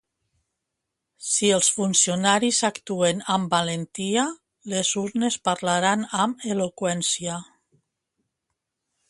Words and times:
Si 1.31 1.49
els 1.57 1.67
funcionaris 1.79 2.61
actuen 2.69 3.21
amb 3.35 3.53
valentia, 3.57 4.25
les 4.75 4.95
urnes 5.03 5.39
parlaran 5.51 6.09
amb 6.25 6.49
eloqüència. 6.57 7.39